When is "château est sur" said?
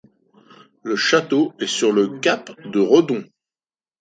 0.95-1.91